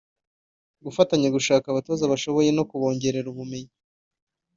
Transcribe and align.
gufatanya 0.85 1.27
gushaka 1.35 1.65
abatoza 1.69 2.09
bashoboye 2.11 2.49
no 2.57 2.63
kubongerera 2.69 3.27
ubumenyi 3.33 3.73